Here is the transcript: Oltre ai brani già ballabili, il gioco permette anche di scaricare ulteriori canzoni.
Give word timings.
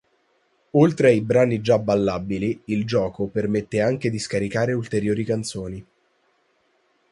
Oltre 0.71 1.09
ai 1.09 1.21
brani 1.21 1.61
già 1.61 1.77
ballabili, 1.77 2.59
il 2.65 2.85
gioco 2.87 3.27
permette 3.27 3.81
anche 3.81 4.09
di 4.09 4.17
scaricare 4.17 4.73
ulteriori 4.73 5.23
canzoni. 5.23 5.85